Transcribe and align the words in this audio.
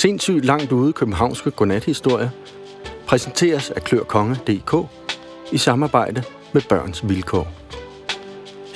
Sindssygt 0.00 0.44
langt 0.44 0.72
ude 0.72 0.92
københavnske 0.92 1.50
godnathistorier 1.50 2.28
præsenteres 3.06 3.70
af 3.70 3.82
klørkonge.dk 3.82 4.74
i 5.52 5.58
samarbejde 5.58 6.22
med 6.52 6.62
Børns 6.68 7.08
Vilkår. 7.08 7.48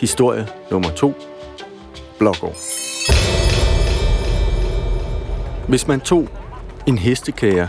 Historie 0.01 0.49
nummer 0.71 0.91
2. 0.91 1.15
Blågård. 2.19 2.57
Hvis 5.69 5.89
man 5.89 6.01
tog 6.01 6.29
en 6.87 6.99
hestekager 6.99 7.69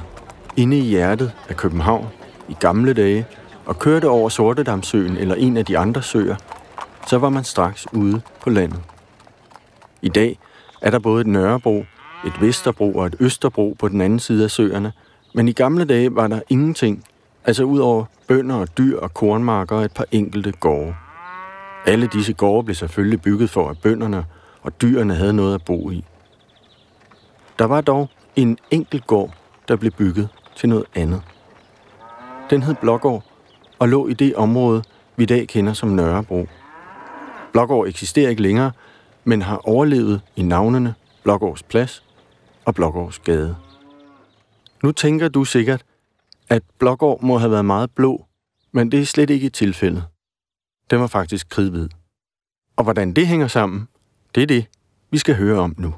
inde 0.58 0.78
i 0.78 0.82
hjertet 0.82 1.32
af 1.50 1.56
København 1.56 2.08
i 2.50 2.56
gamle 2.60 2.94
dage 2.94 3.26
og 3.66 3.80
kørte 3.80 4.10
over 4.10 4.30
Sortedamsøen 4.30 5.18
eller 5.18 5.36
en 5.36 5.58
af 5.58 5.66
de 5.66 5.78
andre 5.78 6.04
søer, 6.04 6.36
så 7.08 7.18
var 7.18 7.30
man 7.30 7.44
straks 7.44 7.94
ude 7.94 8.22
på 8.42 8.50
landet. 8.50 8.80
I 10.02 10.10
dag 10.10 10.40
er 10.82 10.90
der 10.90 11.00
både 11.00 11.22
et 11.22 11.28
Nørrebro, 11.28 11.86
et 12.26 12.42
Vesterbro 12.42 12.96
og 12.96 13.06
et 13.06 13.16
Østerbro 13.20 13.76
på 13.80 13.88
den 13.88 14.02
anden 14.02 14.20
side 14.20 14.44
af 14.44 14.52
søerne, 14.52 14.92
men 15.36 15.48
i 15.48 15.52
gamle 15.52 15.86
dage 15.86 16.16
var 16.16 16.28
der 16.28 16.40
ingenting, 16.50 17.04
altså 17.46 17.64
ud 17.64 17.80
over 17.80 18.06
bønder 18.28 18.56
og 18.56 18.78
dyr 18.78 19.00
og 19.00 19.14
kornmarker 19.14 19.76
og 19.76 19.84
et 19.84 19.94
par 19.94 20.06
enkelte 20.12 20.52
gårde. 20.52 20.96
Alle 21.86 22.08
disse 22.08 22.34
gårde 22.34 22.64
blev 22.64 22.76
selvfølgelig 22.76 23.22
bygget 23.22 23.50
for, 23.50 23.70
at 23.70 23.78
bønderne 23.82 24.26
og 24.62 24.82
dyrene 24.82 25.16
havde 25.16 25.34
noget 25.34 25.56
at 25.56 25.66
bo 25.66 25.92
i. 25.92 26.04
Der 27.60 27.66
var 27.66 27.82
dog 27.82 28.10
en 28.36 28.58
enkelt 28.72 29.08
gård, 29.08 29.34
der 29.68 29.76
blev 29.76 29.92
bygget 29.92 30.30
til 30.56 30.70
noget 30.70 30.86
andet. 30.96 31.22
Den 32.50 32.64
hed 32.64 32.76
Blågård 32.82 33.24
og 33.80 33.90
lå 33.90 34.08
i 34.08 34.14
det 34.14 34.36
område, 34.36 34.84
vi 35.16 35.24
i 35.24 35.26
dag 35.26 35.48
kender 35.48 35.74
som 35.74 35.90
Nørrebro. 35.90 36.48
Blågård 37.52 37.88
eksisterer 37.88 38.30
ikke 38.30 38.42
længere, 38.42 38.72
men 39.24 39.42
har 39.42 39.68
overlevet 39.68 40.22
i 40.36 40.42
navnene 40.42 40.94
Blågårds 41.24 41.64
Plads 41.64 42.05
og 42.66 42.76
Blågårds 42.76 43.20
Gade. 43.20 43.56
Nu 44.84 44.92
tænker 44.92 45.28
du 45.28 45.46
sikkert, 45.46 45.86
at 46.50 46.64
Blågård 46.80 47.22
må 47.22 47.38
have 47.38 47.52
været 47.52 47.66
meget 47.66 47.92
blå, 47.92 48.26
men 48.72 48.92
det 48.92 49.00
er 49.02 49.06
slet 49.06 49.30
ikke 49.30 49.50
tilfældet. 49.50 50.04
Den 50.90 51.00
var 51.00 51.08
faktisk 51.08 51.50
kridhvid. 51.50 51.90
Og 52.76 52.84
hvordan 52.84 53.14
det 53.14 53.28
hænger 53.28 53.48
sammen, 53.48 53.88
det 54.36 54.44
er 54.44 54.48
det, 54.48 54.66
vi 55.12 55.18
skal 55.18 55.36
høre 55.36 55.60
om 55.60 55.76
nu. 55.78 55.94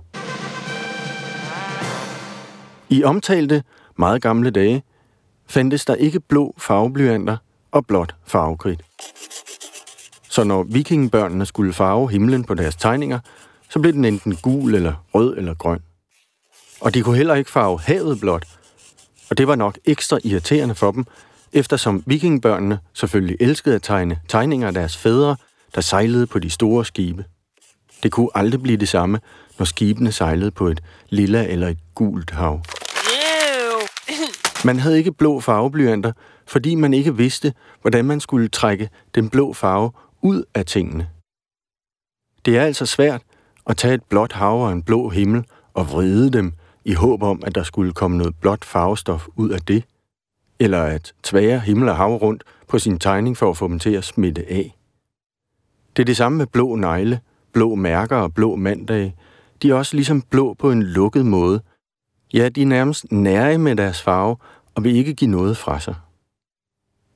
I 2.89 3.03
omtalte 3.03 3.63
meget 3.97 4.21
gamle 4.21 4.51
dage 4.51 4.83
fandtes 5.45 5.85
der 5.85 5.95
ikke 5.95 6.19
blå 6.19 6.55
farveblyanter 6.57 7.37
og 7.71 7.85
blåt 7.87 8.15
farvekridt. 8.25 8.83
Så 10.29 10.43
når 10.43 10.63
vikingebørnene 10.63 11.45
skulle 11.45 11.73
farve 11.73 12.11
himlen 12.11 12.43
på 12.43 12.53
deres 12.53 12.75
tegninger, 12.75 13.19
så 13.69 13.79
blev 13.79 13.93
den 13.93 14.05
enten 14.05 14.35
gul 14.35 14.75
eller 14.75 14.93
rød 15.13 15.37
eller 15.37 15.53
grøn. 15.53 15.79
Og 16.87 16.93
de 16.93 17.01
kunne 17.01 17.17
heller 17.17 17.35
ikke 17.35 17.51
farve 17.51 17.79
havet 17.79 18.19
blåt. 18.19 18.45
Og 19.29 19.37
det 19.37 19.47
var 19.47 19.55
nok 19.55 19.77
ekstra 19.85 20.19
irriterende 20.23 20.75
for 20.75 20.91
dem, 20.91 21.05
eftersom 21.53 22.03
vikingbørnene 22.05 22.79
selvfølgelig 22.93 23.37
elskede 23.39 23.75
at 23.75 23.83
tegne 23.83 24.19
tegninger 24.27 24.67
af 24.67 24.73
deres 24.73 24.97
fædre, 24.97 25.35
der 25.75 25.81
sejlede 25.81 26.27
på 26.27 26.39
de 26.39 26.49
store 26.49 26.85
skibe. 26.85 27.25
Det 28.03 28.11
kunne 28.11 28.29
aldrig 28.35 28.63
blive 28.63 28.77
det 28.77 28.89
samme, 28.89 29.19
når 29.57 29.65
skibene 29.65 30.11
sejlede 30.11 30.51
på 30.51 30.67
et 30.67 30.83
lilla 31.09 31.47
eller 31.47 31.67
et 31.67 31.77
gult 31.95 32.31
hav. 32.31 32.61
Man 34.65 34.79
havde 34.79 34.97
ikke 34.97 35.11
blå 35.11 35.39
farveblyanter, 35.39 36.11
fordi 36.45 36.75
man 36.75 36.93
ikke 36.93 37.17
vidste, 37.17 37.53
hvordan 37.81 38.05
man 38.05 38.19
skulle 38.19 38.47
trække 38.47 38.89
den 39.15 39.29
blå 39.29 39.53
farve 39.53 39.91
ud 40.21 40.43
af 40.55 40.65
tingene. 40.65 41.09
Det 42.45 42.57
er 42.57 42.61
altså 42.61 42.85
svært 42.85 43.21
at 43.65 43.77
tage 43.77 43.93
et 43.93 44.03
blåt 44.03 44.33
hav 44.33 44.63
og 44.65 44.71
en 44.71 44.83
blå 44.83 45.09
himmel 45.09 45.45
og 45.73 45.91
vride 45.91 46.31
dem 46.31 46.53
i 46.87 46.93
håb 46.93 47.23
om, 47.23 47.43
at 47.45 47.55
der 47.55 47.63
skulle 47.63 47.93
komme 47.93 48.17
noget 48.17 48.35
blåt 48.41 48.65
farvestof 48.65 49.27
ud 49.35 49.49
af 49.49 49.59
det, 49.59 49.83
eller 50.59 50.83
at 50.83 51.13
tvære 51.23 51.59
himmel 51.59 51.89
og 51.89 51.95
hav 51.95 52.15
rundt 52.15 52.43
på 52.67 52.79
sin 52.79 52.99
tegning 52.99 53.37
for 53.37 53.49
at 53.49 53.57
få 53.57 53.67
dem 53.67 53.79
til 53.79 53.89
at 53.89 54.03
smitte 54.03 54.51
af. 54.51 54.77
Det 55.95 56.03
er 56.03 56.05
det 56.05 56.17
samme 56.17 56.37
med 56.37 56.45
blå 56.45 56.75
negle, 56.75 57.19
blå 57.53 57.75
mærker 57.75 58.15
og 58.15 58.33
blå 58.33 58.55
mandage. 58.55 59.15
De 59.61 59.69
er 59.69 59.73
også 59.73 59.95
ligesom 59.95 60.21
blå 60.21 60.53
på 60.53 60.71
en 60.71 60.83
lukket 60.83 61.25
måde. 61.25 61.61
Ja, 62.33 62.49
de 62.49 62.61
er 62.61 62.65
nærmest 62.65 63.11
nære 63.11 63.57
med 63.57 63.75
deres 63.75 64.01
farve 64.01 64.37
og 64.75 64.83
vil 64.83 64.95
ikke 64.95 65.13
give 65.13 65.31
noget 65.31 65.57
fra 65.57 65.79
sig. 65.79 65.95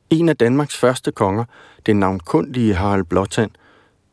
En 0.10 0.30
af 0.30 0.38
Danmarks 0.38 0.78
første 0.78 1.12
konger, 1.12 1.46
den 1.86 2.00
navnkundige 2.00 2.76
Harald 2.76 3.04
Blåtand, 3.04 3.52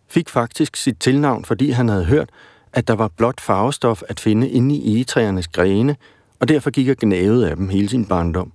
fik 0.08 0.28
faktisk 0.28 0.76
sit 0.76 1.00
tilnavn, 1.00 1.44
fordi 1.44 1.70
han 1.70 1.88
havde 1.88 2.04
hørt, 2.04 2.30
at 2.72 2.88
der 2.88 2.94
var 2.94 3.08
blåt 3.08 3.40
farvestof 3.40 4.02
at 4.08 4.20
finde 4.20 4.48
inde 4.48 4.74
i 4.74 4.96
egetræernes 4.96 5.48
grene, 5.48 5.96
og 6.40 6.48
derfor 6.48 6.70
gik 6.70 6.88
og 6.88 6.96
gnavede 6.96 7.50
af 7.50 7.56
dem 7.56 7.68
hele 7.68 7.88
sin 7.88 8.04
barndom. 8.04 8.52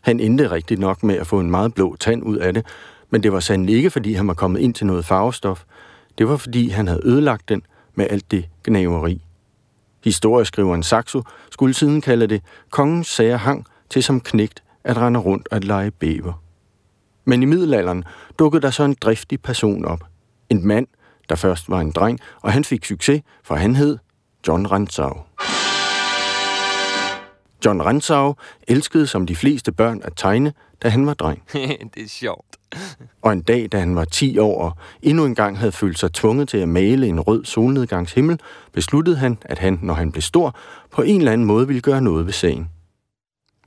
Han 0.00 0.20
endte 0.20 0.50
rigtig 0.50 0.78
nok 0.78 1.02
med 1.02 1.14
at 1.14 1.26
få 1.26 1.40
en 1.40 1.50
meget 1.50 1.74
blå 1.74 1.96
tand 1.96 2.22
ud 2.22 2.36
af 2.36 2.54
det, 2.54 2.66
men 3.10 3.22
det 3.22 3.32
var 3.32 3.40
sandelig 3.40 3.74
ikke, 3.74 3.90
fordi 3.90 4.12
han 4.12 4.28
var 4.28 4.34
kommet 4.34 4.60
ind 4.60 4.74
til 4.74 4.86
noget 4.86 5.04
farvestof. 5.04 5.64
Det 6.18 6.28
var, 6.28 6.36
fordi 6.36 6.68
han 6.68 6.86
havde 6.86 7.00
ødelagt 7.04 7.48
den 7.48 7.62
med 7.94 8.06
alt 8.10 8.30
det 8.30 8.48
gnaveri. 8.64 9.22
Historieskriveren 10.04 10.82
Saxo 10.82 11.22
skulle 11.50 11.74
siden 11.74 12.00
kalde 12.00 12.26
det 12.26 12.42
kongens 12.70 13.06
sager 13.06 13.36
hang 13.36 13.66
til 13.90 14.02
som 14.02 14.20
knægt 14.20 14.62
at 14.84 14.96
rende 14.96 15.20
rundt 15.20 15.48
og 15.50 15.56
at 15.56 15.64
lege 15.64 15.90
bæver. 15.90 16.42
Men 17.24 17.42
i 17.42 17.46
middelalderen 17.46 18.04
dukkede 18.38 18.62
der 18.62 18.70
så 18.70 18.84
en 18.84 18.96
driftig 19.00 19.42
person 19.42 19.84
op. 19.84 20.04
En 20.50 20.66
mand, 20.66 20.86
der 21.28 21.34
først 21.34 21.70
var 21.70 21.80
en 21.80 21.90
dreng, 21.90 22.18
og 22.40 22.52
han 22.52 22.64
fik 22.64 22.84
succes, 22.84 23.22
for 23.44 23.54
han 23.54 23.76
hed 23.76 23.98
John 24.48 24.66
Rantzau. 24.66 25.16
John 27.64 27.82
Rantzau 27.82 28.34
elskede 28.68 29.06
som 29.06 29.26
de 29.26 29.36
fleste 29.36 29.72
børn 29.72 30.00
at 30.04 30.12
tegne, 30.16 30.52
da 30.82 30.88
han 30.88 31.06
var 31.06 31.14
dreng. 31.14 31.42
det 31.94 32.02
er 32.02 32.08
sjovt. 32.08 32.56
Og 33.22 33.32
en 33.32 33.42
dag, 33.42 33.68
da 33.72 33.78
han 33.78 33.96
var 33.96 34.04
10 34.04 34.38
år 34.38 34.62
og 34.62 34.76
endnu 35.02 35.24
en 35.24 35.34
gang 35.34 35.58
havde 35.58 35.72
følt 35.72 35.98
sig 35.98 36.12
tvunget 36.12 36.48
til 36.48 36.58
at 36.58 36.68
male 36.68 37.06
en 37.06 37.20
rød 37.20 37.44
solnedgangshimmel, 37.44 38.40
besluttede 38.72 39.16
han, 39.16 39.38
at 39.42 39.58
han, 39.58 39.78
når 39.82 39.94
han 39.94 40.12
blev 40.12 40.22
stor, 40.22 40.56
på 40.90 41.02
en 41.02 41.18
eller 41.18 41.32
anden 41.32 41.46
måde 41.46 41.66
ville 41.66 41.82
gøre 41.82 42.00
noget 42.00 42.26
ved 42.26 42.32
sagen. 42.32 42.68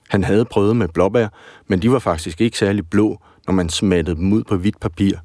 Han 0.09 0.23
havde 0.23 0.45
prøvet 0.45 0.75
med 0.75 0.87
blåbær, 0.87 1.27
men 1.67 1.81
de 1.81 1.91
var 1.91 1.99
faktisk 1.99 2.41
ikke 2.41 2.57
særlig 2.57 2.89
blå, 2.89 3.21
når 3.47 3.53
man 3.53 3.69
smattede 3.69 4.15
dem 4.15 4.33
ud 4.33 4.43
på 4.43 4.57
hvidt 4.57 4.79
papir. 4.79 5.17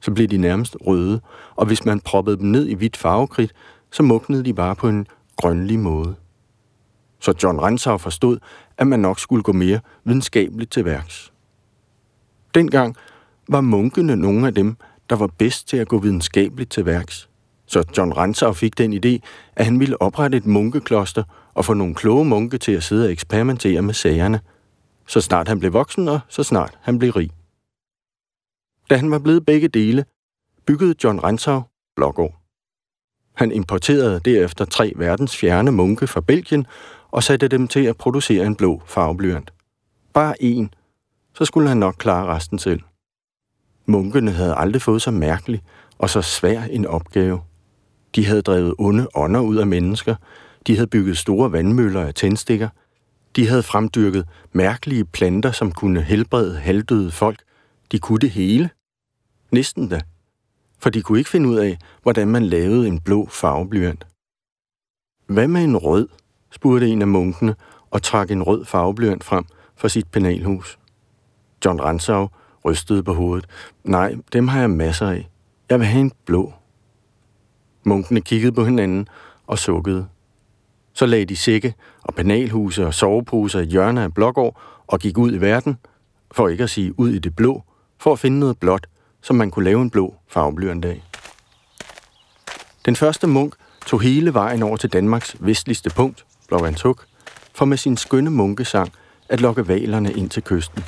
Så 0.00 0.10
blev 0.10 0.28
de 0.28 0.36
nærmest 0.36 0.76
røde, 0.86 1.20
og 1.56 1.66
hvis 1.66 1.84
man 1.84 2.00
proppede 2.00 2.36
dem 2.36 2.46
ned 2.46 2.66
i 2.66 2.74
hvidt 2.74 2.96
farvekridt, 2.96 3.52
så 3.92 4.02
mugnede 4.02 4.44
de 4.44 4.54
bare 4.54 4.76
på 4.76 4.88
en 4.88 5.06
grønlig 5.36 5.78
måde. 5.78 6.14
Så 7.20 7.34
John 7.42 7.60
Rensau 7.60 7.98
forstod, 7.98 8.38
at 8.78 8.86
man 8.86 9.00
nok 9.00 9.20
skulle 9.20 9.42
gå 9.42 9.52
mere 9.52 9.80
videnskabeligt 10.04 10.72
til 10.72 10.84
værks. 10.84 11.32
Dengang 12.54 12.96
var 13.48 13.60
munkene 13.60 14.16
nogle 14.16 14.46
af 14.46 14.54
dem, 14.54 14.76
der 15.10 15.16
var 15.16 15.26
bedst 15.38 15.68
til 15.68 15.76
at 15.76 15.88
gå 15.88 15.98
videnskabeligt 15.98 16.70
til 16.70 16.86
værks. 16.86 17.28
Så 17.66 17.84
John 17.98 18.12
Rensau 18.12 18.52
fik 18.52 18.78
den 18.78 18.94
idé, 18.94 19.28
at 19.56 19.64
han 19.64 19.80
ville 19.80 20.02
oprette 20.02 20.38
et 20.38 20.46
munkekloster 20.46 21.22
og 21.54 21.64
få 21.64 21.74
nogle 21.74 21.94
kloge 21.94 22.24
munke 22.24 22.58
til 22.58 22.72
at 22.72 22.82
sidde 22.82 23.04
og 23.06 23.12
eksperimentere 23.12 23.82
med 23.82 23.94
sagerne, 23.94 24.40
så 25.06 25.20
snart 25.20 25.48
han 25.48 25.58
blev 25.58 25.72
voksen 25.72 26.08
og 26.08 26.20
så 26.28 26.42
snart 26.42 26.78
han 26.82 26.98
blev 26.98 27.12
rig. 27.12 27.30
Da 28.90 28.96
han 28.96 29.10
var 29.10 29.18
blevet 29.18 29.46
begge 29.46 29.68
dele, 29.68 30.04
byggede 30.66 30.94
John 31.04 31.20
Rensau 31.24 31.62
Blågård. 31.96 32.34
Han 33.34 33.52
importerede 33.52 34.20
derefter 34.20 34.64
tre 34.64 34.92
verdensfjerne 34.96 35.72
munke 35.72 36.06
fra 36.06 36.20
Belgien 36.20 36.66
og 37.10 37.22
satte 37.22 37.48
dem 37.48 37.68
til 37.68 37.84
at 37.84 37.96
producere 37.96 38.46
en 38.46 38.56
blå 38.56 38.82
farveblyant. 38.86 39.52
Bare 40.12 40.34
én, 40.42 40.66
så 41.34 41.44
skulle 41.44 41.68
han 41.68 41.76
nok 41.76 41.94
klare 41.98 42.26
resten 42.26 42.58
selv. 42.58 42.80
Munkene 43.86 44.30
havde 44.30 44.54
aldrig 44.54 44.82
fået 44.82 45.02
så 45.02 45.10
mærkelig 45.10 45.62
og 45.98 46.10
så 46.10 46.22
svær 46.22 46.62
en 46.62 46.86
opgave. 46.86 47.40
De 48.14 48.26
havde 48.26 48.42
drevet 48.42 48.74
onde 48.78 49.08
ånder 49.14 49.40
ud 49.40 49.56
af 49.56 49.66
mennesker, 49.66 50.14
de 50.66 50.74
havde 50.74 50.86
bygget 50.86 51.18
store 51.18 51.52
vandmøller 51.52 52.02
af 52.02 52.14
tændstikker, 52.14 52.68
de 53.36 53.48
havde 53.48 53.62
fremdyrket 53.62 54.28
mærkelige 54.52 55.04
planter, 55.04 55.52
som 55.52 55.72
kunne 55.72 56.02
helbrede 56.02 56.56
halvdøde 56.58 57.10
folk. 57.10 57.42
De 57.92 57.98
kunne 57.98 58.18
det 58.18 58.30
hele. 58.30 58.70
Næsten 59.50 59.88
da. 59.88 60.00
For 60.78 60.90
de 60.90 61.02
kunne 61.02 61.18
ikke 61.18 61.30
finde 61.30 61.48
ud 61.48 61.56
af, 61.56 61.78
hvordan 62.02 62.28
man 62.28 62.44
lavede 62.46 62.88
en 62.88 63.00
blå 63.00 63.26
farveblyant. 63.26 64.06
Hvad 65.26 65.48
med 65.48 65.64
en 65.64 65.76
rød? 65.76 66.08
spurgte 66.50 66.88
en 66.88 67.02
af 67.02 67.08
munkene 67.08 67.54
og 67.90 68.02
trak 68.02 68.30
en 68.30 68.42
rød 68.42 68.64
farveblyant 68.64 69.24
frem 69.24 69.44
fra 69.76 69.88
sit 69.88 70.08
penalhus. 70.08 70.78
John 71.64 71.80
Ransau 71.80 72.28
rystede 72.64 73.02
på 73.02 73.14
hovedet. 73.14 73.46
Nej, 73.84 74.14
dem 74.32 74.48
har 74.48 74.60
jeg 74.60 74.70
masser 74.70 75.08
af. 75.08 75.28
Jeg 75.70 75.78
vil 75.78 75.86
have 75.86 76.00
en 76.00 76.12
blå. 76.24 76.52
Munkene 77.84 78.20
kiggede 78.20 78.52
på 78.52 78.64
hinanden 78.64 79.08
og 79.46 79.58
sukkede. 79.58 80.08
Så 80.92 81.06
lagde 81.06 81.24
de 81.24 81.36
sække 81.36 81.74
og 82.02 82.14
penalhuse 82.14 82.86
og 82.86 82.94
soveposer 82.94 83.60
i 83.60 83.64
hjørner 83.64 84.04
af 84.04 84.14
blågård 84.14 84.60
og 84.86 85.00
gik 85.00 85.18
ud 85.18 85.32
i 85.32 85.40
verden, 85.40 85.76
for 86.32 86.48
ikke 86.48 86.64
at 86.64 86.70
sige 86.70 87.00
ud 87.00 87.10
i 87.10 87.18
det 87.18 87.36
blå, 87.36 87.62
for 87.98 88.12
at 88.12 88.18
finde 88.18 88.38
noget 88.38 88.58
blåt, 88.58 88.86
som 89.26 89.36
man 89.36 89.50
kunne 89.50 89.64
lave 89.64 89.82
en 89.82 89.90
blå 89.90 90.14
farveblyant 90.28 90.84
af. 90.84 91.02
Den 92.84 92.96
første 92.96 93.26
munk 93.26 93.54
tog 93.86 94.00
hele 94.00 94.34
vejen 94.34 94.62
over 94.62 94.76
til 94.76 94.92
Danmarks 94.92 95.36
vestligste 95.40 95.90
punkt, 95.90 96.24
Blåvandshuk, 96.48 97.04
for 97.54 97.64
med 97.64 97.76
sin 97.76 97.96
skønne 97.96 98.30
munkesang 98.30 98.92
at 99.28 99.40
lokke 99.40 99.68
valerne 99.68 100.12
ind 100.12 100.30
til 100.30 100.42
kysten. 100.42 100.84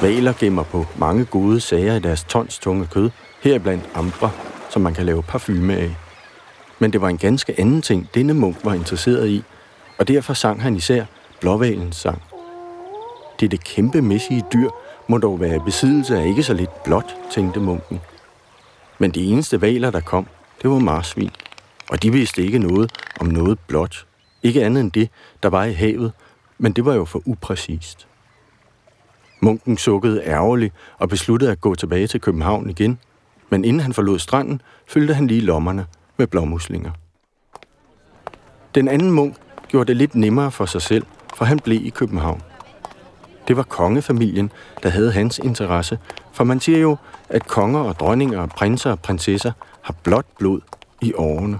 Valer 0.00 0.32
gemmer 0.40 0.62
på 0.62 0.86
mange 0.96 1.24
gode 1.24 1.60
sager 1.60 1.94
i 1.94 2.00
deres 2.00 2.24
tons 2.24 2.58
tunge 2.58 2.86
kød, 2.86 3.10
heriblandt 3.42 3.84
ambre, 3.94 4.30
som 4.70 4.82
man 4.82 4.94
kan 4.94 5.06
lave 5.06 5.22
parfume 5.22 5.76
af. 5.76 5.96
Men 6.78 6.92
det 6.92 7.00
var 7.00 7.08
en 7.08 7.18
ganske 7.18 7.60
anden 7.60 7.82
ting, 7.82 8.08
denne 8.14 8.34
munk 8.34 8.56
var 8.64 8.74
interesseret 8.74 9.28
i, 9.28 9.42
og 9.98 10.08
derfor 10.08 10.34
sang 10.34 10.62
han 10.62 10.76
især 10.76 11.04
blåvalens 11.40 11.96
sang. 11.96 12.22
Dette 13.40 13.56
kæmpemæssige 13.56 14.44
dyr 14.52 14.68
må 15.12 15.18
dog 15.18 15.40
være 15.40 15.56
i 15.56 15.58
besiddelse 15.64 16.18
af 16.18 16.26
ikke 16.26 16.42
så 16.42 16.54
lidt 16.54 16.82
blåt, 16.84 17.16
tænkte 17.30 17.60
munken. 17.60 18.00
Men 18.98 19.10
de 19.10 19.24
eneste 19.24 19.60
valer, 19.60 19.90
der 19.90 20.00
kom, 20.00 20.26
det 20.62 20.70
var 20.70 20.78
marsvin, 20.78 21.30
og 21.90 22.02
de 22.02 22.12
vidste 22.12 22.42
ikke 22.42 22.58
noget 22.58 22.92
om 23.20 23.26
noget 23.26 23.58
blåt. 23.58 24.06
Ikke 24.42 24.64
andet 24.64 24.80
end 24.80 24.92
det, 24.92 25.08
der 25.42 25.48
var 25.48 25.64
i 25.64 25.72
havet, 25.72 26.12
men 26.58 26.72
det 26.72 26.84
var 26.84 26.94
jo 26.94 27.04
for 27.04 27.22
upræcist. 27.24 28.06
Munken 29.40 29.76
sukkede 29.76 30.22
ærgerligt 30.22 30.74
og 30.98 31.08
besluttede 31.08 31.50
at 31.52 31.60
gå 31.60 31.74
tilbage 31.74 32.06
til 32.06 32.20
København 32.20 32.70
igen, 32.70 32.98
men 33.50 33.64
inden 33.64 33.80
han 33.80 33.92
forlod 33.92 34.18
stranden, 34.18 34.62
fyldte 34.86 35.14
han 35.14 35.26
lige 35.26 35.40
lommerne 35.40 35.86
med 36.16 36.26
blåmuslinger. 36.26 36.90
Den 38.74 38.88
anden 38.88 39.10
munk 39.10 39.36
gjorde 39.68 39.88
det 39.88 39.96
lidt 39.96 40.14
nemmere 40.14 40.50
for 40.50 40.66
sig 40.66 40.82
selv, 40.82 41.06
for 41.36 41.44
han 41.44 41.58
blev 41.58 41.86
i 41.86 41.90
København. 41.90 42.42
Det 43.48 43.56
var 43.56 43.62
kongefamilien, 43.62 44.50
der 44.82 44.88
havde 44.88 45.12
hans 45.12 45.38
interesse, 45.38 45.98
for 46.32 46.44
man 46.44 46.60
siger 46.60 46.78
jo, 46.78 46.96
at 47.28 47.46
konger 47.46 47.80
og 47.80 48.00
dronninger 48.00 48.40
og 48.40 48.48
prinser 48.48 48.90
og 48.90 49.00
prinsesser 49.00 49.52
har 49.82 49.94
blot 50.02 50.26
blod 50.38 50.60
i 51.00 51.12
årene. 51.14 51.58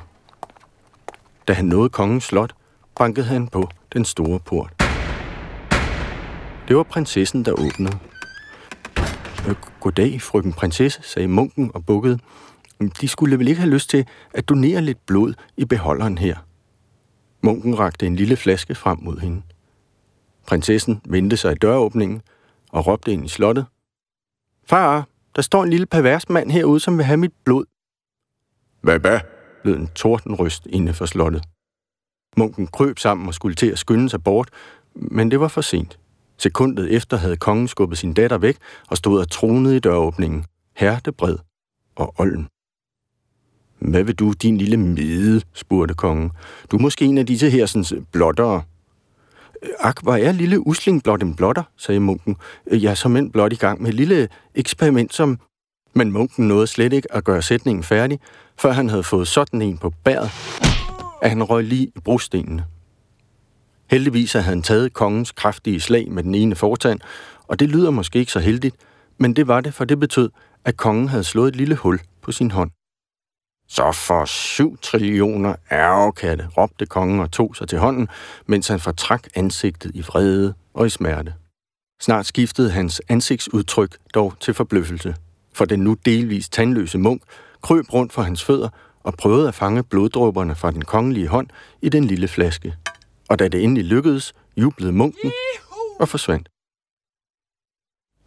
Da 1.49 1.52
han 1.52 1.64
nåede 1.64 1.88
kongens 1.88 2.25
slot, 2.25 2.52
bankede 2.96 3.26
han 3.26 3.49
på 3.49 3.69
den 3.93 4.05
store 4.05 4.40
port. 4.40 4.73
Det 6.69 6.76
var 6.76 6.82
prinsessen, 6.82 7.44
der 7.44 7.52
åbnede. 7.52 7.99
Øh, 9.49 9.55
goddag, 9.81 10.23
frøken 10.23 10.52
prinsesse, 10.52 11.00
sagde 11.02 11.29
munken 11.29 11.70
og 11.75 11.87
bukkede. 11.87 12.19
De 13.00 13.08
skulle 13.08 13.38
vel 13.38 13.49
ikke 13.49 13.61
have 13.61 13.73
lyst 13.73 13.90
til 13.90 14.06
at 14.34 14.49
donere 14.49 14.81
lidt 14.81 15.06
blod 15.06 15.34
i 15.56 15.64
beholderen 15.64 16.19
her. 16.19 16.37
Munken 17.43 17.79
rakte 17.79 18.06
en 18.06 18.17
lille 18.17 18.37
flaske 18.37 18.75
frem 18.75 18.99
mod 19.02 19.19
hende. 19.19 19.43
Prinsessen 20.47 21.00
vendte 21.05 21.37
sig 21.37 21.53
i 21.53 21.55
døråbningen 21.55 22.23
og 22.71 22.87
råbte 22.87 23.12
ind 23.12 23.25
i 23.25 23.29
slottet. 23.29 23.67
Far, 24.65 25.09
der 25.37 25.43
står 25.43 25.62
en 25.62 25.71
lille 25.71 25.87
pervers 25.87 26.29
mand 26.29 26.50
herude, 26.50 26.81
som 26.81 26.97
vil 26.97 27.05
have 27.05 27.17
mit 27.17 27.33
blod. 27.44 27.65
Hvad 28.81 28.99
hvad? 28.99 29.21
lød 29.65 29.77
en 29.77 29.89
tordenryst 29.94 30.67
inde 30.67 30.94
for 30.94 31.06
slottet. 31.06 31.44
Munken 32.37 32.67
krøb 32.67 32.99
sammen 32.99 33.29
og 33.29 33.35
skulle 33.35 33.55
til 33.55 33.71
at 33.71 33.79
skynde 33.79 34.09
sig 34.09 34.25
bort, 34.25 34.50
men 34.94 35.31
det 35.31 35.41
var 35.41 35.49
for 35.49 35.61
sent. 35.61 35.99
Sekundet 36.39 36.94
efter 36.94 37.17
havde 37.17 37.37
kongen 37.37 37.69
skubbet 37.69 37.99
sin 37.99 38.15
datter 38.15 38.39
væk 38.39 38.56
og 38.91 38.97
stod 38.97 39.21
og 39.21 39.31
tronede 39.31 39.77
i 39.77 39.81
døråbningen. 39.81 40.44
Hertebred 40.77 41.39
og 41.97 42.15
Olm. 42.19 42.47
Hvad 43.79 44.05
vil 44.05 44.15
du, 44.15 44.33
din 44.33 44.59
lille 44.59 44.77
mede? 44.77 45.43
spurgte 45.53 45.94
kongen. 45.94 46.31
Du 46.71 46.77
er 46.77 46.81
måske 46.81 47.05
en 47.05 47.19
af 47.19 47.27
disse 47.27 47.50
hersens 47.50 47.94
blottere. 48.12 48.62
Øh, 49.62 49.70
Ak, 49.81 49.97
var 50.03 50.17
jeg 50.17 50.35
lille 50.35 50.67
usling 50.67 51.03
blot 51.03 51.23
en 51.23 51.35
blotter, 51.35 51.62
sagde 51.76 52.00
munken. 52.00 52.37
Øh, 52.67 52.82
jeg 52.82 52.91
er 52.91 52.94
som 52.94 53.17
end 53.17 53.32
blot 53.32 53.53
i 53.53 53.56
gang 53.56 53.82
med 53.82 53.88
et 53.88 53.94
lille 53.94 54.29
eksperiment, 54.55 55.14
som... 55.14 55.38
Men 55.94 56.12
munken 56.12 56.49
nåede 56.49 56.67
slet 56.67 56.93
ikke 56.93 57.14
at 57.14 57.25
gøre 57.25 57.43
sætningen 57.43 57.85
færdig, 57.85 58.20
før 58.59 58.73
han 58.73 58.88
havde 58.88 59.03
fået 59.03 59.29
sådan 59.29 59.62
en 59.62 59.79
på 59.79 59.93
bæret, 60.05 60.31
at 61.23 61.31
han 61.31 61.43
røg 61.43 61.64
lige 61.64 61.87
i 61.87 62.00
brostenene. 62.05 62.64
Heldigvis 63.91 64.32
havde 64.32 64.44
han 64.44 64.62
taget 64.62 64.93
kongens 64.93 65.32
kraftige 65.32 65.81
slag 65.81 66.12
med 66.12 66.23
den 66.23 66.35
ene 66.35 66.55
fortand, 66.55 67.00
og 67.49 67.61
det 67.61 67.69
lyder 67.69 67.91
måske 67.91 68.19
ikke 68.19 68.32
så 68.32 68.41
heldigt, 68.41 68.76
men 69.19 69.37
det 69.37 69.49
var 69.49 69.61
det, 69.61 69.75
for 69.75 69.85
det 69.85 70.00
betød, 70.00 70.31
at 70.65 70.76
kongen 70.76 71.08
havde 71.08 71.25
slået 71.25 71.49
et 71.49 71.56
lille 71.56 71.75
hul 71.75 72.00
på 72.23 72.32
sin 72.32 72.50
hånd. 72.50 72.70
Så 73.74 73.92
for 73.92 74.24
syv 74.24 74.78
trillioner 74.82 75.54
ærgekatte, 75.70 76.48
råbte 76.56 76.86
kongen 76.86 77.20
og 77.20 77.32
tog 77.32 77.56
sig 77.56 77.69
til 77.69 77.78
hånden, 77.78 78.08
mens 78.46 78.69
han 78.69 78.80
fortrak 78.80 79.28
ansigtet 79.34 79.90
i 79.94 80.00
vrede 80.00 80.54
og 80.74 80.86
i 80.86 80.90
smerte. 80.90 81.34
Snart 82.02 82.26
skiftede 82.26 82.70
hans 82.70 83.02
ansigtsudtryk 83.08 83.96
dog 84.14 84.34
til 84.40 84.54
forbløffelse, 84.54 85.16
for 85.52 85.64
den 85.64 85.80
nu 85.80 85.96
delvis 86.04 86.48
tandløse 86.48 86.98
munk 86.98 87.22
krøb 87.62 87.92
rundt 87.92 88.12
for 88.12 88.22
hans 88.22 88.44
fødder 88.44 88.69
og 89.02 89.14
prøvede 89.14 89.48
at 89.48 89.54
fange 89.54 89.82
bloddråberne 89.82 90.54
fra 90.54 90.70
den 90.70 90.84
kongelige 90.84 91.28
hånd 91.28 91.48
i 91.82 91.88
den 91.88 92.04
lille 92.04 92.28
flaske. 92.28 92.74
Og 93.28 93.38
da 93.38 93.48
det 93.48 93.64
endelig 93.64 93.84
lykkedes, 93.84 94.34
jublede 94.56 94.92
munken 94.92 95.32
og 96.00 96.08
forsvandt. 96.08 96.48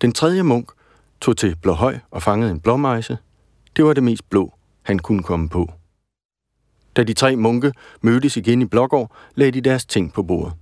Den 0.01 0.11
tredje 0.11 0.43
munk 0.43 0.71
tog 1.21 1.37
til 1.37 1.55
Blåhøj 1.55 1.99
og 2.11 2.23
fangede 2.23 2.51
en 2.51 2.59
blåmejse. 2.59 3.17
Det 3.75 3.85
var 3.85 3.93
det 3.93 4.03
mest 4.03 4.29
blå, 4.29 4.54
han 4.85 4.99
kunne 4.99 5.23
komme 5.23 5.49
på. 5.49 5.71
Da 6.95 7.03
de 7.03 7.13
tre 7.13 7.35
munke 7.35 7.71
mødtes 8.01 8.37
igen 8.37 8.61
i 8.61 8.65
Blågård, 8.65 9.11
lagde 9.35 9.51
de 9.51 9.61
deres 9.61 9.85
ting 9.85 10.13
på 10.13 10.23
bordet. 10.23 10.53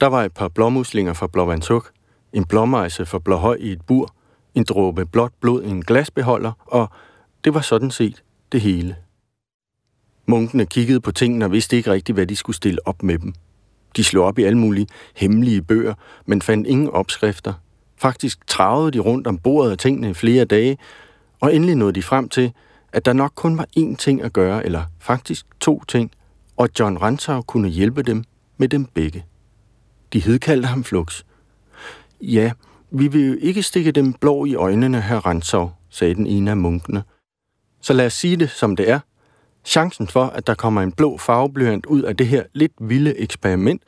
Der 0.00 0.06
var 0.06 0.24
et 0.24 0.32
par 0.34 0.48
blåmuslinger 0.48 1.12
fra 1.12 1.26
Blåvandsuk, 1.26 1.90
en 2.32 2.44
blåmejse 2.44 3.06
fra 3.06 3.18
Blåhøj 3.18 3.56
i 3.60 3.72
et 3.72 3.82
bur, 3.82 4.14
en 4.54 4.64
dråbe 4.64 5.06
blåt 5.06 5.32
blod 5.40 5.62
i 5.62 5.68
en 5.68 5.82
glasbeholder, 5.82 6.52
og 6.66 6.88
det 7.44 7.54
var 7.54 7.60
sådan 7.60 7.90
set 7.90 8.22
det 8.52 8.60
hele. 8.60 8.96
Munkene 10.26 10.66
kiggede 10.66 11.00
på 11.00 11.12
tingene 11.12 11.44
og 11.44 11.52
vidste 11.52 11.76
ikke 11.76 11.92
rigtigt, 11.92 12.16
hvad 12.16 12.26
de 12.26 12.36
skulle 12.36 12.56
stille 12.56 12.86
op 12.86 13.02
med 13.02 13.18
dem. 13.18 13.34
De 13.96 14.04
slog 14.04 14.24
op 14.24 14.38
i 14.38 14.42
alle 14.42 14.58
mulige 14.58 14.86
hemmelige 15.16 15.62
bøger, 15.62 15.94
men 16.26 16.42
fandt 16.42 16.66
ingen 16.66 16.90
opskrifter. 16.90 17.52
Faktisk 17.96 18.46
travede 18.46 18.90
de 18.90 18.98
rundt 18.98 19.26
om 19.26 19.38
bordet 19.38 19.70
af 19.70 19.78
tingene 19.78 20.10
i 20.10 20.14
flere 20.14 20.44
dage, 20.44 20.78
og 21.40 21.54
endelig 21.54 21.74
nåede 21.74 21.92
de 21.92 22.02
frem 22.02 22.28
til, 22.28 22.52
at 22.92 23.04
der 23.04 23.12
nok 23.12 23.32
kun 23.34 23.58
var 23.58 23.66
én 23.78 23.96
ting 23.96 24.22
at 24.22 24.32
gøre, 24.32 24.64
eller 24.64 24.82
faktisk 24.98 25.46
to 25.60 25.82
ting, 25.88 26.10
og 26.56 26.68
John 26.78 26.98
Rantzau 26.98 27.42
kunne 27.42 27.68
hjælpe 27.68 28.02
dem 28.02 28.24
med 28.56 28.68
dem 28.68 28.84
begge. 28.84 29.24
De 30.12 30.20
hedkaldte 30.20 30.68
ham 30.68 30.84
Flux. 30.84 31.24
Ja, 32.20 32.52
vi 32.90 33.08
vil 33.08 33.26
jo 33.26 33.36
ikke 33.40 33.62
stikke 33.62 33.92
dem 33.92 34.12
blå 34.12 34.44
i 34.44 34.54
øjnene, 34.54 35.00
herr 35.00 35.26
Rantzau, 35.26 35.70
sagde 35.90 36.14
den 36.14 36.26
ene 36.26 36.50
af 36.50 36.56
munkene. 36.56 37.02
Så 37.80 37.92
lad 37.92 38.06
os 38.06 38.12
sige 38.12 38.36
det, 38.36 38.50
som 38.50 38.76
det 38.76 38.90
er. 38.90 39.00
Chancen 39.64 40.08
for, 40.08 40.24
at 40.24 40.46
der 40.46 40.54
kommer 40.54 40.82
en 40.82 40.92
blå 40.92 41.18
farveblyant 41.18 41.86
ud 41.86 42.02
af 42.02 42.16
det 42.16 42.26
her 42.26 42.44
lidt 42.52 42.72
vilde 42.80 43.18
eksperiment, 43.18 43.82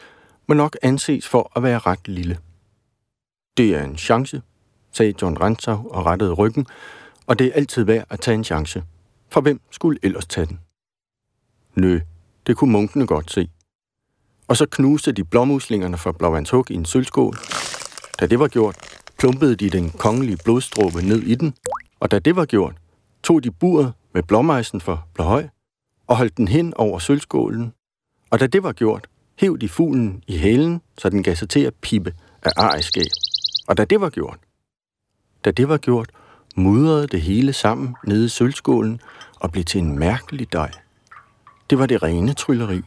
må 0.49 0.55
nok 0.55 0.77
anses 0.83 1.29
for 1.29 1.53
at 1.57 1.63
være 1.63 1.79
ret 1.79 2.09
lille. 2.09 2.39
Det 3.57 3.75
er 3.75 3.85
en 3.85 3.99
chance, 3.99 4.43
sagde 4.93 5.15
John 5.23 5.39
Rantzau 5.41 5.91
og 5.91 6.07
rettede 6.07 6.33
ryggen, 6.33 6.67
og 7.31 7.39
det 7.39 7.47
er 7.47 7.53
altid 7.53 7.85
værd 7.85 8.05
at 8.11 8.21
tage 8.21 8.35
en 8.35 8.45
chance. 8.45 8.85
For 9.29 9.41
hvem 9.41 9.61
skulle 9.71 9.99
ellers 10.03 10.27
tage 10.27 10.47
den? 10.47 10.61
Nø, 11.75 12.01
det 12.47 12.57
kunne 12.57 12.73
munkene 12.73 13.07
godt 13.07 13.31
se. 13.31 13.51
Og 14.49 14.57
så 14.57 14.67
knuste 14.67 15.13
de 15.13 15.25
blåmuslingerne 15.25 15.99
fra 15.99 16.13
Blåvandshug 16.13 16.71
i 16.71 16.75
en 16.75 16.85
sølvskål. 16.85 17.35
Da 18.21 18.27
det 18.27 18.39
var 18.39 18.49
gjort, 18.49 18.77
plumpede 19.19 19.57
de 19.57 19.71
den 19.71 19.91
kongelige 19.91 20.39
blodstråbe 20.45 21.03
ned 21.03 21.23
i 21.23 21.35
den, 21.35 21.55
og 22.01 22.11
da 22.11 22.19
det 22.19 22.37
var 22.37 22.45
gjort, 22.45 22.77
tog 23.23 23.45
de 23.45 23.51
buret 23.51 23.93
med 24.15 24.23
blåmejsen 24.23 24.81
for 24.81 25.09
Blåhøj 25.15 25.49
og 26.07 26.17
holdt 26.17 26.37
den 26.37 26.49
hen 26.49 26.75
over 26.75 26.99
sølvskålen. 26.99 27.73
Og 28.31 28.41
da 28.41 28.47
det 28.47 28.63
var 28.63 28.73
gjort, 28.73 29.07
hæv 29.39 29.59
de 29.59 29.69
fuglen 29.69 30.23
i 30.27 30.39
hælen, 30.39 30.81
så 30.99 31.11
den 31.11 31.23
gav 31.23 31.35
sig 31.35 31.49
til 31.49 31.61
at 31.61 31.75
pippe 31.75 32.15
af 32.43 32.51
ariskab. 32.57 33.13
Og 33.69 33.77
da 33.77 33.85
det 33.85 34.01
var 34.01 34.11
gjort, 34.11 34.39
da 35.45 35.51
det 35.51 35.69
var 35.69 35.79
gjort, 35.79 36.11
mudrede 36.57 37.07
det 37.07 37.21
hele 37.21 37.53
sammen 37.53 37.97
nede 38.07 38.25
i 38.25 38.29
sølvskålen 38.29 39.01
og 39.41 39.53
blev 39.53 39.65
til 39.65 39.81
en 39.81 39.99
mærkelig 39.99 40.53
dej. 40.53 40.71
Det 41.71 41.79
var 41.79 41.87
det 41.87 42.03
rene 42.03 42.33
trylleri. 42.35 42.81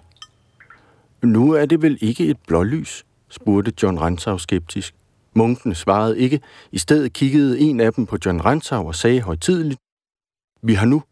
Nu 1.22 1.52
er 1.52 1.66
det 1.66 1.82
vel 1.82 1.98
ikke 2.02 2.26
et 2.26 2.38
blålys, 2.48 3.06
spurgte 3.30 3.74
John 3.84 4.00
Rantzau 4.00 4.38
skeptisk. 4.38 4.96
Munkene 5.34 5.76
svarede 5.76 6.20
ikke. 6.20 6.42
I 6.72 6.78
stedet 6.78 7.14
kiggede 7.14 7.60
en 7.60 7.80
af 7.80 7.94
dem 7.94 8.06
på 8.06 8.18
John 8.26 8.46
Rantzau 8.46 8.88
og 8.88 8.96
sagde 8.96 9.22
højtideligt, 9.22 9.80
Vi 10.62 10.74
har 10.74 10.86
nu 10.86 11.04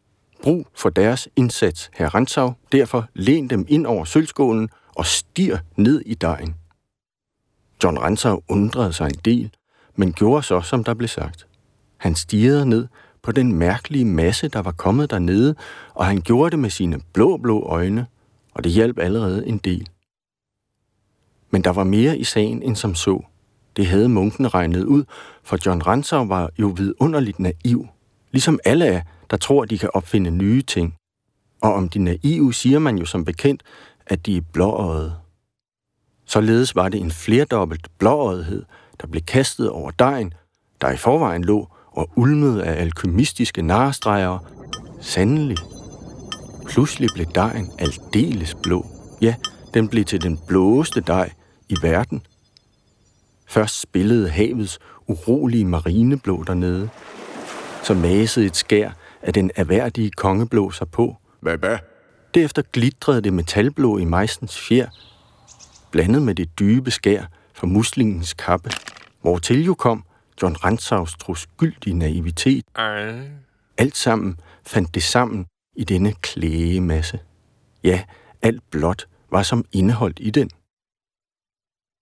brug 0.43 0.67
for 0.77 0.89
deres 0.89 1.29
indsats, 1.35 1.89
herr 1.93 2.15
Rantzau. 2.15 2.53
Derfor 2.71 3.07
læn 3.13 3.47
dem 3.47 3.65
ind 3.67 3.85
over 3.85 4.05
sølvskålen 4.05 4.69
og 4.95 5.05
stir 5.05 5.57
ned 5.75 6.01
i 6.05 6.13
dejen. 6.13 6.55
John 7.83 7.99
Rantzau 7.99 8.41
undrede 8.47 8.93
sig 8.93 9.07
en 9.07 9.19
del, 9.25 9.51
men 9.95 10.13
gjorde 10.13 10.43
så, 10.43 10.61
som 10.61 10.83
der 10.83 10.93
blev 10.93 11.07
sagt. 11.07 11.47
Han 12.01 12.15
stirrede 12.15 12.65
ned 12.65 12.87
på 13.21 13.31
den 13.31 13.53
mærkelige 13.53 14.05
masse, 14.05 14.47
der 14.47 14.61
var 14.61 14.71
kommet 14.71 15.11
dernede, 15.11 15.55
og 15.93 16.05
han 16.05 16.21
gjorde 16.21 16.51
det 16.51 16.59
med 16.59 16.69
sine 16.69 16.99
blå-blå 17.13 17.61
øjne, 17.61 18.05
og 18.53 18.63
det 18.63 18.71
hjalp 18.71 18.99
allerede 18.99 19.47
en 19.47 19.57
del. 19.57 19.89
Men 21.51 21.63
der 21.63 21.69
var 21.69 21.83
mere 21.83 22.17
i 22.17 22.23
sagen 22.23 22.63
end 22.63 22.75
som 22.75 22.95
så. 22.95 23.23
Det 23.75 23.87
havde 23.87 24.09
munken 24.09 24.53
regnet 24.53 24.83
ud, 24.83 25.03
for 25.43 25.57
John 25.65 25.81
Rantzau 25.81 26.25
var 26.25 26.49
jo 26.59 26.67
vidunderligt 26.67 27.39
naiv, 27.39 27.87
ligesom 28.31 28.59
alle 28.65 28.85
er, 28.85 29.01
der 29.31 29.37
tror, 29.37 29.65
de 29.65 29.77
kan 29.77 29.89
opfinde 29.93 30.31
nye 30.31 30.61
ting. 30.61 30.95
Og 31.61 31.73
om 31.73 31.89
de 31.89 31.99
naive 31.99 32.53
siger 32.53 32.79
man 32.79 32.97
jo 32.97 33.05
som 33.05 33.25
bekendt, 33.25 33.63
at 34.05 34.25
de 34.25 34.37
er 34.37 34.41
blåøjet. 34.53 35.15
Således 36.25 36.75
var 36.75 36.89
det 36.89 37.01
en 37.01 37.11
flerdobbelt 37.11 37.87
blåøjethed, 37.97 38.65
der 39.01 39.07
blev 39.07 39.21
kastet 39.21 39.69
over 39.69 39.91
dejen, 39.91 40.33
der 40.81 40.91
i 40.91 40.97
forvejen 40.97 41.43
lå 41.43 41.67
og 41.91 42.09
ulmede 42.15 42.63
af 42.63 42.81
alkymistiske 42.81 43.61
narestreger. 43.61 44.39
Sandelig. 45.01 45.57
Pludselig 46.67 47.09
blev 47.15 47.25
dejen 47.35 47.71
aldeles 47.79 48.55
blå. 48.63 48.85
Ja, 49.21 49.35
den 49.73 49.87
blev 49.87 50.05
til 50.05 50.23
den 50.23 50.39
blåeste 50.47 51.01
dej 51.01 51.31
i 51.69 51.75
verden. 51.81 52.21
Først 53.47 53.81
spillede 53.81 54.29
havets 54.29 54.79
urolige 55.07 55.65
marineblå 55.65 56.43
dernede. 56.43 56.89
Så 57.83 57.93
masede 57.93 58.45
et 58.45 58.55
skær 58.55 58.91
af 59.21 59.33
den 59.33 59.51
erhverdige 59.55 60.11
kongeblå 60.11 60.71
sig 60.71 60.89
på. 60.89 61.15
Hvad, 61.39 61.57
hvad? 61.57 61.77
Derefter 62.33 62.61
glitrede 62.61 63.21
det 63.21 63.33
metalblå 63.33 63.97
i 63.97 64.05
mejsens 64.05 64.59
fjer, 64.59 64.87
blandet 65.91 66.21
med 66.21 66.35
det 66.35 66.59
dybe 66.59 66.91
skær 66.91 67.23
fra 67.53 67.67
muslingens 67.67 68.33
kappe, 68.33 68.71
hvor 69.21 69.37
til 69.37 69.65
jo 69.65 69.73
kom 69.73 70.03
John 70.41 70.55
Rantzaus 70.55 71.15
troskyldige 71.17 71.93
naivitet. 71.93 72.65
Ej. 72.75 73.29
Alt 73.77 73.97
sammen 73.97 74.39
fandt 74.67 74.95
det 74.95 75.03
sammen 75.03 75.45
i 75.75 75.83
denne 75.83 76.13
klægemasse. 76.13 77.19
Ja, 77.83 78.03
alt 78.41 78.63
blot 78.71 79.07
var 79.29 79.43
som 79.43 79.65
indeholdt 79.71 80.19
i 80.21 80.29
den. 80.29 80.49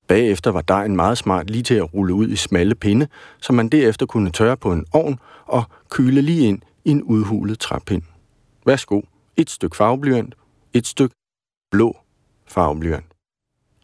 Bagefter 0.07 0.51
var 0.51 0.61
dejen 0.61 0.95
meget 0.95 1.17
smart 1.17 1.49
lige 1.49 1.63
til 1.63 1.75
at 1.75 1.93
rulle 1.93 2.13
ud 2.13 2.27
i 2.29 2.35
smalle 2.35 2.75
pinde, 2.75 3.07
som 3.41 3.55
man 3.55 3.69
derefter 3.69 4.05
kunne 4.05 4.31
tørre 4.31 4.57
på 4.57 4.71
en 4.73 4.85
ovn 4.93 5.19
og 5.45 5.63
køle 5.89 6.21
lige 6.21 6.47
ind 6.47 6.61
i 6.85 6.89
en 6.91 7.03
udhulet 7.03 7.59
træpind. 7.59 8.03
Værsgo, 8.65 9.01
et 9.37 9.49
stykke 9.49 9.75
farveblyant, 9.75 10.35
et 10.73 10.87
stykke 10.87 11.15
blå 11.71 11.97
farveblyant. 12.47 13.05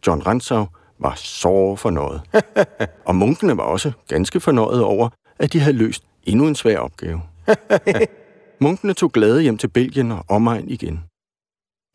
John 0.07 0.21
Rantzau 0.21 0.67
var 0.99 1.15
så 1.15 1.75
fornøjet. 1.75 2.21
og 3.07 3.15
munkene 3.15 3.57
var 3.57 3.63
også 3.63 3.91
ganske 4.07 4.39
fornøjet 4.39 4.83
over, 4.83 5.09
at 5.39 5.53
de 5.53 5.59
havde 5.59 5.77
løst 5.77 6.03
endnu 6.23 6.47
en 6.47 6.55
svær 6.55 6.79
opgave. 6.79 7.21
munkene 8.59 8.93
tog 8.93 9.11
glade 9.11 9.41
hjem 9.41 9.57
til 9.57 9.67
Belgien 9.67 10.11
og 10.11 10.25
omegn 10.29 10.69
igen. 10.69 11.03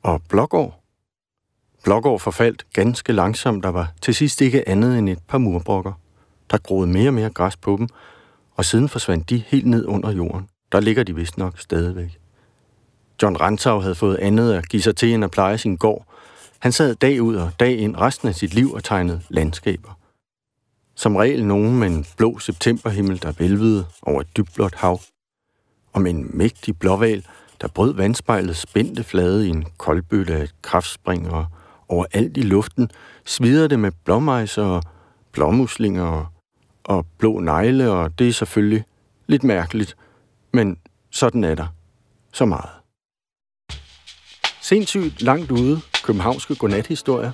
Og 0.03 0.23
Blågård? 0.29 0.81
Blågård 1.85 2.21
forfaldt 2.21 2.67
ganske 2.73 3.13
langsomt, 3.13 3.65
der 3.65 3.69
var 3.69 3.93
til 4.03 4.15
sidst 4.15 4.41
ikke 4.41 4.69
andet 4.69 4.99
end 4.99 5.09
et 5.09 5.19
par 5.29 5.39
murbrokker. 5.39 5.93
Der 6.51 6.59
groede 6.59 6.87
mere 6.87 7.09
og 7.09 7.15
mere 7.15 7.31
græs 7.31 7.57
på 7.57 7.77
dem, 7.77 7.89
og 8.57 8.65
siden 8.65 8.89
forsvandt 8.89 9.31
de 9.31 9.43
helt 9.47 9.67
ned 9.67 9.87
under 9.87 10.13
jorden. 10.13 10.49
Der 10.73 10.81
ligger 10.81 11.03
de 11.03 11.15
vist 11.15 11.39
nok 11.39 11.59
stadigvæk. 11.59 12.19
John 13.23 13.37
Rantzau 13.37 13.81
havde 13.81 13.95
fået 13.95 14.17
andet 14.17 14.53
at 14.53 14.69
give 14.69 14.83
sig 14.83 14.97
til 14.97 15.15
end 15.15 15.25
at 15.25 15.31
pleje 15.31 15.59
sin 15.59 15.77
gård. 15.77 16.07
Han 16.61 16.73
sad 16.73 16.95
dag 16.95 17.23
ud 17.23 17.37
og 17.37 17.53
dag 17.61 17.79
ind 17.79 17.97
resten 17.97 18.29
af 18.29 18.35
sit 18.35 18.55
liv 18.55 18.73
og 18.73 18.85
tegnede 18.85 19.23
landskaber. 19.29 19.99
Som 20.95 21.17
regel 21.17 21.45
nogen 21.45 21.79
med 21.79 21.89
en 21.89 22.07
blå 22.17 22.39
septemberhimmel, 22.39 23.23
der 23.23 23.33
vælvede 23.33 23.87
over 24.03 24.21
et 24.21 24.37
dybblåt 24.37 24.75
hav. 24.75 25.01
Og 25.93 26.03
med 26.03 26.11
en 26.11 26.31
mægtig 26.39 26.79
blåval, 26.79 27.27
der 27.61 27.69
brød 27.69 27.95
vandspejlet 27.95 28.57
spændte 28.57 29.05
flade 29.05 29.47
i 29.47 29.51
en 29.51 29.65
koldbøtte 29.79 30.35
af 30.35 30.43
et 30.43 30.55
kraftspring, 30.63 31.31
og 31.31 31.47
overalt 31.89 32.37
i 32.37 32.43
luften 32.43 32.91
svider 33.25 33.69
det 33.69 33.79
med 33.79 33.93
blåmejser 34.05 34.65
og 34.65 34.83
blåmuslinger 35.33 36.05
og, 36.05 36.27
og 36.85 37.07
blå 37.19 37.39
negle, 37.39 37.91
og 37.91 38.19
det 38.19 38.29
er 38.29 38.33
selvfølgelig 38.33 38.85
lidt 39.27 39.45
mærkeligt, 39.45 39.97
men 40.53 40.79
sådan 41.11 41.45
er 41.45 41.55
der 41.55 41.67
så 42.33 42.45
meget. 42.45 42.80
Sindssygt 44.71 45.23
langt 45.23 45.51
ude, 45.51 45.81
københavnske 46.05 46.55
godnathistorier, 46.55 47.31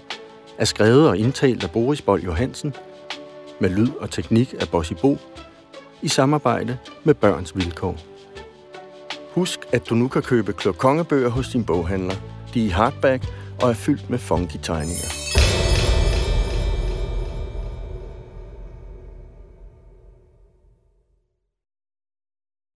er 0.59 0.65
skrevet 0.65 1.09
og 1.09 1.19
indtalt 1.19 1.65
af 1.65 1.71
Boris 1.71 2.03
Bold 2.03 2.23
Johansen, 2.23 2.75
med 3.61 3.71
lyd 3.71 3.91
og 4.01 4.11
teknik 4.11 4.55
af 4.61 4.69
Bossy 4.69 4.93
Bo, 5.01 5.19
i 6.03 6.09
samarbejde 6.09 6.79
med 7.05 7.15
Børns 7.15 7.57
Vilkår. 7.57 7.99
Husk, 9.35 9.61
at 9.73 9.89
du 9.89 9.95
nu 9.95 10.09
kan 10.09 10.23
købe 10.23 10.53
klokongebøger 10.53 11.29
hos 11.29 11.49
din 11.49 11.65
boghandler. 11.65 12.15
De 12.55 12.61
er 12.61 12.67
i 12.67 12.69
hardback 12.69 13.25
og 13.63 13.71
er 13.71 13.75
fyldt 13.75 14.11
med 14.11 14.19
funky 14.19 14.57
tegninger. 14.63 15.36